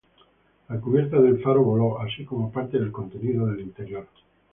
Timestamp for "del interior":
3.45-4.07